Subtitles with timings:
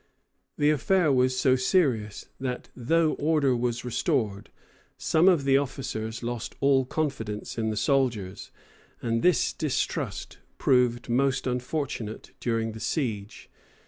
[0.57, 4.49] The affair was so serious that though order was restored,
[4.97, 8.49] some of the officers lost all confidence in the soldiers;
[9.03, 13.47] and this distrust proved most unfortunate during the siege.